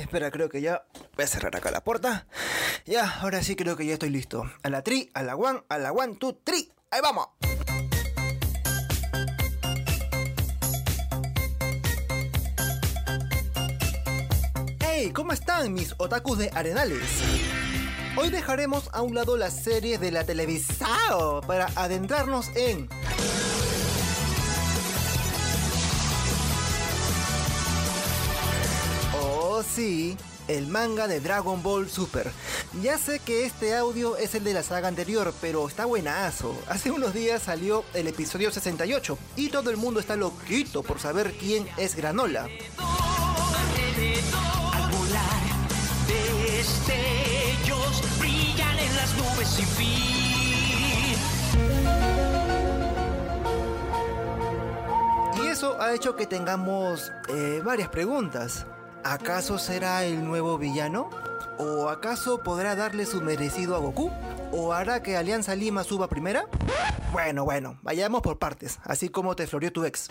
espera, 0.00 0.30
creo 0.30 0.48
que 0.48 0.60
ya 0.60 0.84
voy 1.16 1.24
a 1.24 1.28
cerrar 1.28 1.56
acá 1.56 1.70
la 1.70 1.84
puerta. 1.84 2.26
Ya, 2.84 3.20
ahora 3.20 3.42
sí 3.42 3.56
creo 3.56 3.76
que 3.76 3.86
ya 3.86 3.94
estoy 3.94 4.10
listo. 4.10 4.50
A 4.62 4.68
la 4.68 4.82
tri, 4.82 5.10
a 5.14 5.22
la 5.22 5.36
one, 5.36 5.62
a 5.68 5.78
la 5.78 5.92
one, 5.92 6.16
two, 6.16 6.34
three. 6.44 6.70
¡Ahí 6.90 7.00
vamos! 7.02 7.28
¡Hey! 14.80 15.10
¿Cómo 15.14 15.32
están 15.32 15.72
mis 15.72 15.94
otakus 15.98 16.38
de 16.38 16.50
Arenales? 16.54 17.22
Hoy 18.14 18.28
dejaremos 18.28 18.90
a 18.92 19.00
un 19.00 19.14
lado 19.14 19.38
las 19.38 19.62
series 19.62 19.98
de 19.98 20.10
la 20.10 20.24
televisao 20.24 21.40
para 21.40 21.66
adentrarnos 21.76 22.50
en 22.54 22.90
el 30.46 30.68
manga 30.68 31.08
de 31.08 31.18
Dragon 31.18 31.60
Ball 31.60 31.90
Super. 31.90 32.30
Ya 32.82 32.98
sé 32.98 33.18
que 33.18 33.46
este 33.46 33.74
audio 33.74 34.16
es 34.16 34.32
el 34.36 34.44
de 34.44 34.54
la 34.54 34.62
saga 34.62 34.86
anterior, 34.86 35.34
pero 35.40 35.66
está 35.66 35.86
buenazo. 35.86 36.56
Hace 36.68 36.92
unos 36.92 37.12
días 37.14 37.42
salió 37.42 37.84
el 37.92 38.06
episodio 38.06 38.52
68 38.52 39.18
y 39.34 39.48
todo 39.48 39.70
el 39.70 39.76
mundo 39.76 39.98
está 39.98 40.14
loquito 40.14 40.84
por 40.84 41.00
saber 41.00 41.34
quién 41.36 41.66
es 41.78 41.96
Granola. 41.96 42.48
Y 55.42 55.46
eso 55.48 55.80
ha 55.80 55.92
hecho 55.92 56.14
que 56.14 56.26
tengamos 56.26 57.10
eh, 57.28 57.60
varias 57.64 57.88
preguntas. 57.88 58.64
¿Acaso 59.04 59.58
será 59.58 60.04
el 60.04 60.24
nuevo 60.24 60.58
villano? 60.58 61.10
¿O 61.58 61.88
acaso 61.88 62.42
podrá 62.42 62.76
darle 62.76 63.04
su 63.04 63.20
merecido 63.20 63.74
a 63.74 63.78
Goku? 63.78 64.10
¿O 64.52 64.72
hará 64.72 65.02
que 65.02 65.16
Alianza 65.16 65.56
Lima 65.56 65.82
suba 65.82 66.08
primera? 66.08 66.46
Bueno, 67.12 67.44
bueno, 67.44 67.78
vayamos 67.82 68.22
por 68.22 68.38
partes, 68.38 68.78
así 68.84 69.08
como 69.08 69.34
te 69.34 69.46
floreó 69.46 69.72
tu 69.72 69.84
ex. 69.84 70.08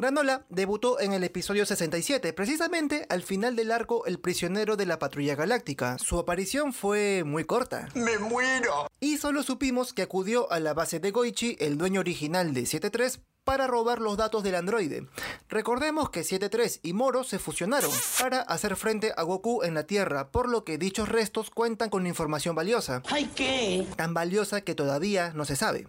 Granola 0.00 0.46
debutó 0.48 1.00
en 1.00 1.12
el 1.12 1.24
episodio 1.24 1.66
67, 1.66 2.32
precisamente 2.32 3.04
al 3.08 3.24
final 3.24 3.56
del 3.56 3.72
arco 3.72 4.06
El 4.06 4.20
prisionero 4.20 4.76
de 4.76 4.86
la 4.86 5.00
patrulla 5.00 5.34
galáctica. 5.34 5.98
Su 5.98 6.20
aparición 6.20 6.72
fue 6.72 7.24
muy 7.26 7.42
corta. 7.42 7.88
¡Me 7.96 8.16
muero! 8.18 8.86
Y 9.00 9.16
solo 9.16 9.42
supimos 9.42 9.92
que 9.92 10.02
acudió 10.02 10.52
a 10.52 10.60
la 10.60 10.72
base 10.72 11.00
de 11.00 11.10
Goichi, 11.10 11.56
el 11.58 11.78
dueño 11.78 11.98
original 11.98 12.54
de 12.54 12.64
73, 12.66 13.18
para 13.48 13.66
robar 13.66 14.02
los 14.02 14.18
datos 14.18 14.42
del 14.42 14.56
androide. 14.56 15.06
Recordemos 15.48 16.10
que 16.10 16.22
73 16.22 16.80
y 16.82 16.92
Moro 16.92 17.24
se 17.24 17.38
fusionaron 17.38 17.90
para 18.20 18.42
hacer 18.42 18.76
frente 18.76 19.14
a 19.16 19.22
Goku 19.22 19.62
en 19.62 19.72
la 19.72 19.84
Tierra, 19.84 20.30
por 20.30 20.50
lo 20.50 20.64
que 20.64 20.76
dichos 20.76 21.08
restos 21.08 21.48
cuentan 21.48 21.88
con 21.88 22.06
información 22.06 22.54
valiosa. 22.54 23.02
¿Ay 23.10 23.24
qué? 23.34 23.86
Tan 23.96 24.12
valiosa 24.12 24.60
que 24.60 24.74
todavía 24.74 25.32
no 25.34 25.46
se 25.46 25.56
sabe. 25.56 25.88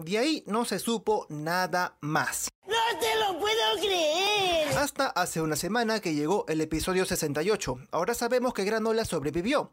De 0.00 0.18
ahí 0.18 0.42
no 0.48 0.64
se 0.64 0.80
supo 0.80 1.26
nada 1.28 1.96
más. 2.00 2.48
¡No 2.66 2.98
te 2.98 3.14
lo 3.20 3.38
puedo 3.38 3.76
creer! 3.78 4.76
Hasta 4.76 5.06
hace 5.06 5.40
una 5.40 5.54
semana 5.54 6.00
que 6.00 6.12
llegó 6.12 6.44
el 6.48 6.60
episodio 6.60 7.04
68. 7.04 7.76
Ahora 7.92 8.14
sabemos 8.14 8.52
que 8.52 8.64
Granola 8.64 9.04
sobrevivió. 9.04 9.70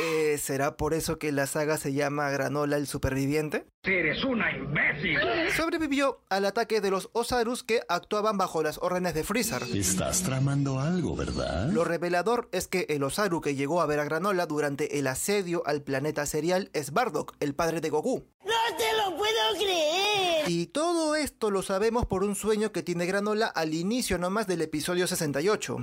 Eh, 0.00 0.38
¿Será 0.38 0.76
por 0.76 0.94
eso 0.94 1.18
que 1.18 1.32
la 1.32 1.46
saga 1.46 1.76
se 1.76 1.92
llama 1.92 2.30
Granola 2.30 2.76
el 2.76 2.86
Superviviente? 2.86 3.66
¡Eres 3.82 4.22
una 4.24 4.54
imbécil! 4.56 5.18
Sobrevivió 5.56 6.20
al 6.28 6.44
ataque 6.44 6.80
de 6.80 6.90
los 6.90 7.10
Osarus 7.12 7.64
que 7.64 7.80
actuaban 7.88 8.38
bajo 8.38 8.62
las 8.62 8.78
órdenes 8.78 9.14
de 9.14 9.24
Freezer. 9.24 9.62
Estás 9.74 10.22
tramando 10.22 10.78
algo, 10.78 11.16
¿verdad? 11.16 11.68
Lo 11.70 11.84
revelador 11.84 12.48
es 12.52 12.68
que 12.68 12.86
el 12.90 13.02
Osaru 13.02 13.40
que 13.40 13.54
llegó 13.54 13.80
a 13.80 13.86
ver 13.86 13.98
a 14.00 14.04
Granola 14.04 14.46
durante 14.46 14.98
el 14.98 15.06
asedio 15.06 15.62
al 15.66 15.82
planeta 15.82 16.26
serial 16.26 16.70
es 16.72 16.92
Bardock, 16.92 17.34
el 17.40 17.54
padre 17.54 17.80
de 17.80 17.90
Goku. 17.90 18.24
¡No 18.44 18.76
te 18.76 18.96
lo 18.96 19.16
puedo 19.16 19.56
creer! 19.58 20.48
Y 20.48 20.66
todo 20.66 21.16
esto 21.16 21.50
lo 21.50 21.62
sabemos 21.62 22.06
por 22.06 22.24
un 22.24 22.34
sueño 22.34 22.72
que 22.72 22.82
tiene 22.82 23.06
Granola 23.06 23.46
al 23.46 23.74
inicio 23.74 24.18
nomás 24.18 24.46
del 24.46 24.62
episodio 24.62 25.06
68. 25.06 25.78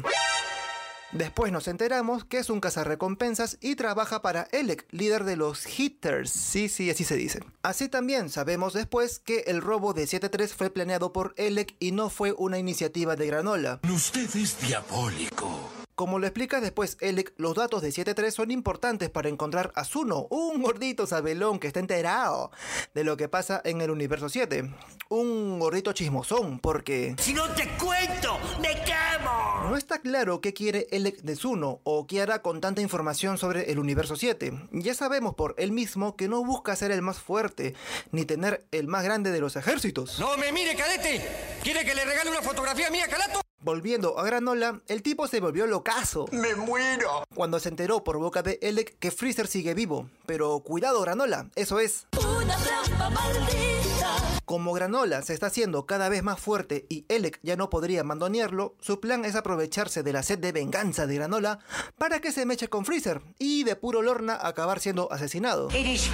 Después 1.11 1.51
nos 1.51 1.67
enteramos 1.67 2.25
que 2.25 2.39
es 2.39 2.49
un 2.49 2.59
cazarrecompensas 2.59 3.57
y 3.61 3.75
trabaja 3.75 4.21
para 4.21 4.47
Elec, 4.51 4.85
líder 4.91 5.23
de 5.23 5.35
los 5.35 5.65
Hitters. 5.79 6.29
Sí, 6.29 6.69
sí, 6.69 6.89
así 6.89 7.03
se 7.03 7.15
dice. 7.15 7.39
Así 7.63 7.87
también 7.87 8.29
sabemos 8.29 8.73
después 8.73 9.19
que 9.19 9.45
el 9.47 9.61
robo 9.61 9.93
de 9.93 10.05
7-3 10.05 10.49
fue 10.49 10.69
planeado 10.69 11.13
por 11.13 11.33
Elec 11.37 11.75
y 11.79 11.91
no 11.91 12.09
fue 12.09 12.33
una 12.37 12.57
iniciativa 12.57 13.15
de 13.15 13.27
Granola. 13.27 13.79
Usted 13.83 14.35
es 14.35 14.59
diabólico. 14.59 15.74
Como 15.95 16.19
lo 16.19 16.27
explica 16.27 16.59
después 16.59 16.97
Elec, 16.99 17.33
los 17.37 17.55
datos 17.55 17.81
de 17.81 17.87
7-3 17.87 18.29
son 18.31 18.51
importantes 18.51 19.09
para 19.09 19.29
encontrar 19.29 19.71
a 19.75 19.85
Zuno, 19.85 20.27
un 20.29 20.61
gordito 20.61 21.07
sabelón 21.07 21.57
que 21.57 21.67
está 21.67 21.79
enterado 21.79 22.51
de 22.93 23.05
lo 23.05 23.15
que 23.15 23.29
pasa 23.29 23.61
en 23.63 23.79
el 23.79 23.89
universo 23.91 24.27
7. 24.27 24.69
Un 25.07 25.57
gordito 25.57 25.93
chismosón, 25.93 26.59
porque 26.59 27.15
Si 27.17 27.33
no 27.33 27.47
te 27.51 27.69
cuento, 27.77 28.37
me 28.59 28.71
quemo. 28.83 29.69
no 29.69 29.77
está 29.77 29.99
claro 29.99 30.41
qué 30.41 30.53
quiere 30.53 30.87
Elec 30.91 31.21
de 31.21 31.37
Zuno 31.37 31.79
o 31.85 32.05
qué 32.07 32.21
hará 32.21 32.41
con 32.41 32.59
tanta 32.59 32.81
información 32.81 33.37
sobre 33.37 33.71
el 33.71 33.79
universo 33.79 34.17
7. 34.17 34.51
Ya 34.73 34.95
sabemos 34.95 35.33
por 35.35 35.55
él 35.57 35.71
mismo 35.71 36.17
que 36.17 36.27
no 36.27 36.43
busca 36.43 36.75
ser 36.75 36.91
el 36.91 37.03
más 37.03 37.19
fuerte, 37.19 37.73
ni 38.11 38.25
tener 38.25 38.65
el 38.71 38.87
más 38.87 39.05
grande 39.05 39.31
de 39.31 39.39
los 39.39 39.55
ejércitos. 39.55 40.19
No 40.19 40.35
me 40.35 40.51
mire, 40.51 40.75
cadete. 40.75 41.25
¿Quiere 41.63 41.85
que 41.85 41.95
le 41.95 42.03
regale 42.03 42.31
una 42.31 42.41
fotografía 42.41 42.89
mía, 42.89 43.07
calato? 43.07 43.44
Volviendo 43.65 44.19
a 44.19 44.23
Granola, 44.23 44.79
el 44.87 45.01
tipo 45.01 45.27
se 45.27 45.39
volvió 45.39 45.65
locazo. 45.65 46.27
¡Me 46.31 46.53
muero! 46.53 47.23
Cuando 47.33 47.59
se 47.59 47.69
enteró 47.69 48.03
por 48.03 48.19
boca 48.19 48.43
de 48.43 48.59
Elec 48.61 48.99
que 48.99 49.09
Freezer 49.09 49.47
sigue 49.47 49.73
vivo. 49.73 50.07
Pero 50.27 50.59
cuidado, 50.59 51.01
Granola, 51.01 51.49
eso 51.55 51.79
es. 51.79 52.05
Una 52.15 52.55
trampa 52.57 53.09
maldita. 53.09 54.17
Como 54.45 54.71
Granola 54.73 55.23
se 55.23 55.33
está 55.33 55.47
haciendo 55.47 55.87
cada 55.87 56.09
vez 56.09 56.21
más 56.21 56.39
fuerte 56.39 56.85
y 56.89 57.05
Elec 57.09 57.39
ya 57.41 57.55
no 57.55 57.71
podría 57.71 58.03
mandonearlo, 58.03 58.75
su 58.81 58.99
plan 58.99 59.25
es 59.25 59.35
aprovecharse 59.35 60.03
de 60.03 60.13
la 60.13 60.21
sed 60.21 60.37
de 60.37 60.51
venganza 60.51 61.07
de 61.07 61.15
Granola 61.15 61.57
para 61.97 62.19
que 62.19 62.31
se 62.31 62.45
meche 62.45 62.67
con 62.67 62.85
Freezer 62.85 63.23
y 63.39 63.63
de 63.63 63.75
puro 63.75 64.03
lorna 64.03 64.37
acabar 64.39 64.79
siendo 64.79 65.11
asesinado. 65.11 65.69
Eres 65.71 66.07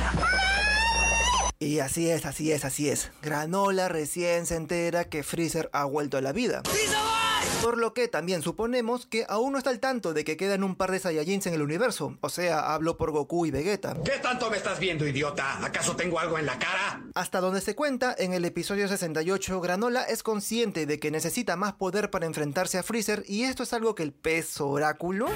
Y 1.59 1.79
así 1.79 2.09
es, 2.09 2.25
así 2.25 2.53
es, 2.53 2.63
así 2.63 2.87
es. 2.87 3.11
Granola 3.21 3.89
recién 3.89 4.45
se 4.45 4.55
entera 4.55 5.03
que 5.03 5.23
Freezer 5.23 5.69
ha 5.73 5.83
vuelto 5.83 6.15
a 6.15 6.21
la 6.21 6.31
vida. 6.31 6.63
Por 7.61 7.77
lo 7.77 7.93
que 7.93 8.07
también 8.07 8.41
suponemos 8.41 9.05
que 9.05 9.25
aún 9.29 9.53
no 9.53 9.57
está 9.57 9.69
al 9.69 9.79
tanto 9.79 10.13
de 10.13 10.23
que 10.23 10.37
quedan 10.37 10.63
un 10.63 10.75
par 10.75 10.91
de 10.91 10.99
Saiyajins 10.99 11.47
en 11.47 11.53
el 11.53 11.61
universo. 11.61 12.17
O 12.21 12.29
sea, 12.29 12.73
hablo 12.73 12.97
por 12.97 13.11
Goku 13.11 13.45
y 13.45 13.51
Vegeta. 13.51 13.95
¿Qué 14.03 14.19
tanto 14.19 14.49
me 14.49 14.57
estás 14.57 14.79
viendo, 14.79 15.07
idiota? 15.07 15.63
¿Acaso 15.63 15.95
tengo 15.95 16.19
algo 16.19 16.37
en 16.39 16.45
la 16.45 16.57
cara? 16.57 17.03
Hasta 17.13 17.39
donde 17.39 17.61
se 17.61 17.75
cuenta, 17.75 18.15
en 18.17 18.33
el 18.33 18.45
episodio 18.45 18.87
68, 18.87 19.61
Granola 19.61 20.03
es 20.03 20.23
consciente 20.23 20.85
de 20.85 20.99
que 20.99 21.11
necesita 21.11 21.55
más 21.55 21.73
poder 21.73 22.09
para 22.09 22.25
enfrentarse 22.25 22.77
a 22.77 22.83
Freezer 22.83 23.23
y 23.27 23.43
esto 23.43 23.63
es 23.63 23.73
algo 23.73 23.95
que 23.95 24.03
el 24.03 24.13
pez 24.13 24.59
oráculo 24.59 25.27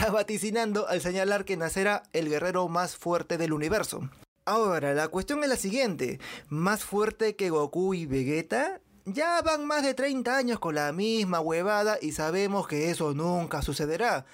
está 0.00 0.10
vaticinando 0.10 0.88
al 0.88 1.00
señalar 1.00 1.44
que 1.44 1.56
nacerá 1.56 2.04
el 2.12 2.28
guerrero 2.28 2.68
más 2.68 2.96
fuerte 2.96 3.36
del 3.36 3.52
universo. 3.52 4.08
Ahora, 4.50 4.94
la 4.94 5.06
cuestión 5.06 5.44
es 5.44 5.48
la 5.48 5.56
siguiente, 5.56 6.18
¿más 6.48 6.82
fuerte 6.82 7.36
que 7.36 7.50
Goku 7.50 7.94
y 7.94 8.06
Vegeta? 8.06 8.80
Ya 9.04 9.40
van 9.42 9.64
más 9.64 9.84
de 9.84 9.94
30 9.94 10.36
años 10.36 10.58
con 10.58 10.74
la 10.74 10.90
misma 10.90 11.38
huevada 11.38 11.98
y 12.02 12.10
sabemos 12.10 12.66
que 12.66 12.90
eso 12.90 13.14
nunca 13.14 13.62
sucederá. 13.62 14.26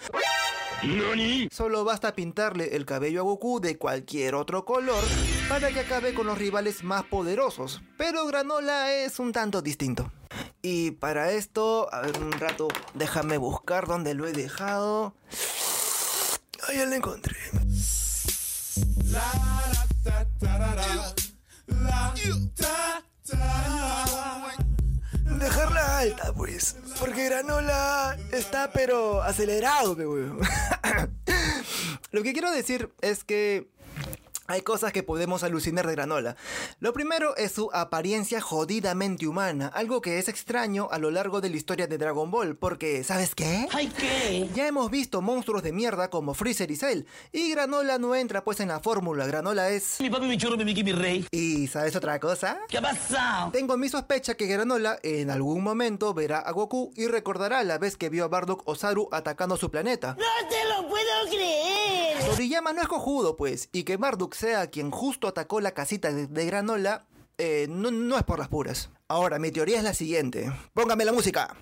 Solo 1.50 1.84
basta 1.84 2.14
pintarle 2.14 2.76
el 2.76 2.86
cabello 2.86 3.20
a 3.20 3.24
Goku 3.24 3.60
de 3.60 3.76
cualquier 3.76 4.36
otro 4.36 4.64
color 4.64 5.04
para 5.50 5.68
que 5.68 5.80
acabe 5.80 6.14
con 6.14 6.26
los 6.26 6.38
rivales 6.38 6.82
más 6.82 7.04
poderosos. 7.04 7.82
Pero 7.98 8.24
Granola 8.24 8.94
es 8.94 9.18
un 9.18 9.32
tanto 9.32 9.60
distinto. 9.60 10.10
Y 10.62 10.92
para 10.92 11.32
esto, 11.32 11.92
a 11.92 12.00
ver 12.00 12.18
un 12.22 12.32
rato, 12.32 12.68
déjame 12.94 13.36
buscar 13.36 13.86
dónde 13.86 14.14
lo 14.14 14.26
he 14.26 14.32
dejado. 14.32 15.14
Ahí 16.66 16.78
ya 16.78 16.86
lo 16.86 16.94
encontré. 16.94 17.36
Dejarla 25.38 25.98
alta, 25.98 26.32
pues. 26.32 26.76
Porque 26.98 27.24
Granola 27.26 28.16
está 28.32 28.70
pero 28.72 29.22
acelerado, 29.22 29.96
pe, 29.96 30.06
weón. 30.06 30.40
Lo 32.10 32.22
que 32.22 32.32
quiero 32.32 32.50
decir 32.50 32.92
es 33.00 33.24
que 33.24 33.68
Hay 34.48 34.62
cosas 34.62 34.92
que 34.92 35.02
podemos 35.02 35.42
alucinar 35.42 35.86
de 35.86 35.94
Granola. 35.94 36.36
Lo 36.78 36.92
primero 36.92 37.36
es 37.36 37.52
su 37.52 37.68
apariencia 37.72 38.40
jodidamente 38.40 39.26
humana, 39.26 39.68
algo 39.74 40.00
que 40.00 40.18
es 40.18 40.28
extraño 40.28 40.88
a 40.92 40.98
lo 40.98 41.10
largo 41.10 41.40
de 41.40 41.50
la 41.50 41.56
historia 41.56 41.86
de 41.88 41.98
Dragon 41.98 42.30
Ball, 42.30 42.56
porque 42.56 43.02
¿sabes 43.02 43.34
qué? 43.34 43.66
¿Ay 43.72 43.88
qué? 43.88 44.48
Ya 44.54 44.68
hemos 44.68 44.88
visto 44.90 45.20
monstruos 45.20 45.62
de 45.64 45.72
mierda 45.72 46.10
como 46.10 46.34
Freezer 46.34 46.70
y 46.70 46.76
Cell, 46.76 47.02
y 47.32 47.50
Granola 47.50 47.98
no 47.98 48.14
entra 48.14 48.44
pues 48.44 48.60
en 48.60 48.68
la 48.68 48.78
fórmula, 48.78 49.26
Granola 49.26 49.70
es... 49.70 50.00
Mi 50.00 50.10
papi, 50.10 50.26
mi 50.26 50.38
churro, 50.38 50.56
mi 50.56 50.64
Mickey, 50.64 50.84
mi 50.84 50.92
rey. 50.92 51.26
¿Y 51.32 51.66
sabes 51.66 51.96
otra 51.96 52.20
cosa? 52.20 52.58
¿Qué 52.68 52.78
ha 52.78 52.82
pasado? 52.82 53.50
Tengo 53.50 53.76
mi 53.76 53.88
sospecha 53.88 54.34
que 54.34 54.46
Granola 54.46 55.00
en 55.02 55.30
algún 55.30 55.64
momento 55.64 56.14
verá 56.14 56.38
a 56.38 56.52
Goku 56.52 56.92
y 56.94 57.08
recordará 57.08 57.64
la 57.64 57.78
vez 57.78 57.96
que 57.96 58.10
vio 58.10 58.24
a 58.24 58.28
Bardock 58.28 58.62
Osaru 58.68 59.08
atacando 59.10 59.56
su 59.56 59.72
planeta. 59.72 60.16
¡No 60.16 60.48
te 60.48 60.64
lo 60.68 60.88
puedo 60.88 61.04
creer! 61.28 62.24
Toriyama 62.26 62.72
no 62.72 62.82
es 62.82 62.88
cojudo, 62.88 63.36
pues, 63.36 63.68
y 63.72 63.82
que 63.82 63.96
Bardock 63.96 64.35
sea 64.36 64.68
quien 64.68 64.90
justo 64.90 65.26
atacó 65.26 65.60
la 65.60 65.72
casita 65.72 66.12
de, 66.12 66.46
Granola, 66.46 67.06
eh, 67.38 67.66
no 67.68 68.16
es 68.16 68.22
por 68.24 68.38
las 68.38 68.48
puras. 68.48 68.90
Ahora, 69.08 69.38
mi 69.38 69.50
teoría 69.50 69.78
es 69.78 69.84
la 69.84 69.94
siguiente. 69.94 70.52
Póngame 70.74 71.04
la 71.04 71.12
música. 71.12 71.56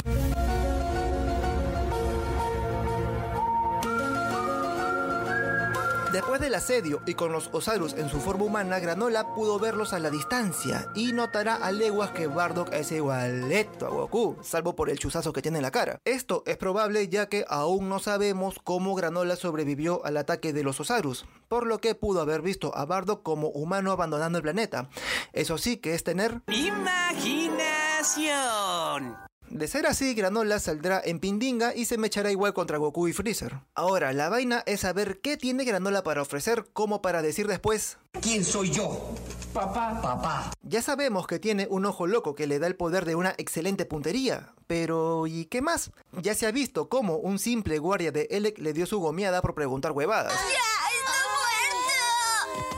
Después 6.15 6.41
del 6.41 6.55
asedio 6.55 7.03
y 7.07 7.15
con 7.15 7.33
los 7.33 7.51
Osarus 7.53 7.95
en 7.95 8.09
su 8.09 8.21
forma 8.21 8.45
humana, 8.45 8.79
Granola 8.79 9.35
pudo 9.35 9.59
verlos 9.59 9.93
a 9.93 9.99
la 9.99 10.11
distancia 10.11 10.87
y 10.95 11.13
notará 11.13 11.57
a 11.57 11.73
leguas 11.73 12.13
que 12.13 12.29
Bardock 12.29 12.73
es 12.73 12.93
igualeto 12.93 13.85
a 13.85 13.91
Goku, 13.91 14.37
salvo 14.41 14.77
por 14.77 14.91
el 14.91 14.99
chuzazo 15.01 15.33
que 15.33 15.43
tiene 15.43 15.59
en 15.59 15.63
la 15.63 15.73
cara. 15.73 15.99
Esto 16.05 16.45
es 16.47 16.57
probable 16.57 17.09
ya 17.09 17.29
que 17.29 17.45
aún 17.49 17.89
no 17.89 17.99
sabemos 17.99 18.61
cómo 18.63 18.95
Granola 18.95 19.35
sobrevivió 19.35 20.07
al 20.07 20.17
ataque 20.17 20.53
de 20.53 20.63
los 20.63 20.79
Osarus, 20.79 21.27
por 21.49 21.67
lo 21.67 21.79
que 21.79 21.97
pudo 21.97 22.21
haber 22.21 22.43
visto 22.43 22.73
a 22.77 22.85
Bardock 22.85 23.25
como 23.25 23.49
humano 23.49 23.91
abandonando 23.91 24.39
el 24.39 24.45
planeta. 24.45 24.89
Eso 25.33 25.59
sí 25.59 25.79
que 25.79 25.95
es 25.95 26.05
tener 26.05 26.43
¡Imaginación! 26.47 29.34
De 29.55 29.69
ser 29.69 29.87
así, 29.87 30.15
Granola 30.15 30.59
saldrá 30.59 31.01
en 31.05 31.21
Pindinga 31.21 31.77
y 31.77 31.85
se 31.85 31.97
mechará 31.97 32.33
igual 32.33 32.53
contra 32.53 32.77
Goku 32.77 33.07
y 33.07 33.13
Freezer. 33.13 33.61
Ahora, 33.77 34.13
la 34.13 34.29
vaina 34.29 34.65
es 34.67 34.81
saber 34.81 35.21
qué 35.21 35.37
tiene 35.37 35.63
Granola 35.63 36.03
para 36.03 36.23
ofrecer 36.23 36.67
como 36.73 37.01
para 37.03 37.23
decir 37.23 37.47
después... 37.47 37.99
¿Quién 38.21 38.45
soy 38.45 38.73
yo? 38.73 39.15
Papá. 39.53 40.01
Papá. 40.03 40.51
Ya 40.63 40.83
sabemos 40.83 41.29
que 41.29 41.39
tiene 41.39 41.69
un 41.71 41.87
ojo 41.87 42.09
loco 42.09 42.35
que 42.35 42.49
le 42.49 42.59
da 42.59 42.67
el 42.67 42.75
poder 42.75 43.05
de 43.05 43.15
una 43.15 43.33
excelente 43.39 43.85
puntería, 43.85 44.53
pero 44.67 45.29
¿y 45.29 45.45
qué 45.45 45.63
más? 45.63 45.93
Ya 46.21 46.35
se 46.35 46.49
ha 46.49 46.51
visto 46.51 46.89
cómo 46.89 47.19
un 47.19 47.39
simple 47.39 47.79
guardia 47.79 48.11
de 48.11 48.27
Elec 48.33 48.59
le 48.59 48.73
dio 48.73 48.87
su 48.87 48.99
gomeada 48.99 49.41
por 49.41 49.55
preguntar 49.55 49.93
huevadas. 49.93 50.35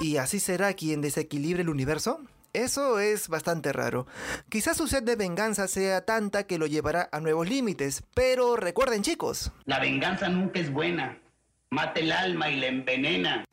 ¿Y 0.02 0.18
así 0.18 0.40
será 0.40 0.74
quien 0.74 1.00
desequilibre 1.00 1.62
el 1.62 1.70
universo? 1.70 2.20
Eso 2.56 3.00
es 3.00 3.28
bastante 3.28 3.70
raro. 3.70 4.06
Quizás 4.48 4.78
su 4.78 4.88
sed 4.88 5.02
de 5.02 5.14
venganza 5.14 5.68
sea 5.68 6.06
tanta 6.06 6.46
que 6.46 6.56
lo 6.56 6.66
llevará 6.66 7.06
a 7.12 7.20
nuevos 7.20 7.46
límites, 7.46 8.02
pero 8.14 8.56
recuerden 8.56 9.02
chicos, 9.02 9.52
La 9.66 9.78
venganza 9.78 10.30
nunca 10.30 10.58
es 10.58 10.72
buena. 10.72 11.18
Mata 11.68 12.00
el 12.00 12.10
alma 12.10 12.48
y 12.48 12.58
la 12.58 12.68
envenena. 12.68 13.44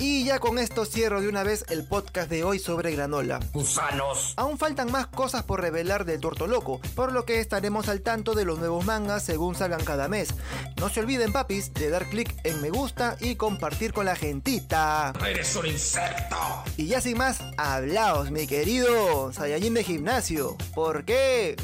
Y 0.00 0.24
ya 0.24 0.38
con 0.38 0.58
esto 0.58 0.86
cierro 0.86 1.20
de 1.20 1.28
una 1.28 1.44
vez 1.44 1.66
el 1.68 1.84
podcast 1.84 2.30
de 2.30 2.42
hoy 2.42 2.58
sobre 2.58 2.92
Granola. 2.92 3.38
Gusanos. 3.52 4.32
Aún 4.36 4.56
faltan 4.56 4.90
más 4.90 5.06
cosas 5.06 5.42
por 5.42 5.60
revelar 5.60 6.06
del 6.06 6.20
Torto 6.20 6.46
Loco, 6.46 6.80
por 6.94 7.12
lo 7.12 7.26
que 7.26 7.38
estaremos 7.38 7.88
al 7.88 8.00
tanto 8.00 8.34
de 8.34 8.46
los 8.46 8.58
nuevos 8.58 8.86
mangas 8.86 9.22
según 9.22 9.54
salgan 9.54 9.84
cada 9.84 10.08
mes. 10.08 10.30
No 10.78 10.88
se 10.88 11.00
olviden, 11.00 11.32
papis, 11.32 11.74
de 11.74 11.90
dar 11.90 12.08
clic 12.08 12.34
en 12.44 12.62
me 12.62 12.70
gusta 12.70 13.16
y 13.20 13.36
compartir 13.36 13.92
con 13.92 14.06
la 14.06 14.16
gentita. 14.16 15.12
Eres 15.24 15.54
un 15.54 15.66
insecto. 15.66 16.36
Y 16.78 16.86
ya 16.86 17.02
sin 17.02 17.18
más, 17.18 17.40
hablaos, 17.58 18.30
mi 18.30 18.46
querido 18.46 19.32
Saiyajin 19.32 19.74
de 19.74 19.84
gimnasio. 19.84 20.56
¿Por 20.74 21.04
qué? 21.04 21.56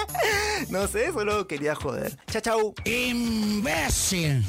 no 0.70 0.88
sé, 0.88 1.12
solo 1.12 1.46
quería 1.46 1.74
joder. 1.74 2.16
Chao, 2.30 2.40
chao. 2.40 2.74
¡Imbécil! 2.86 4.44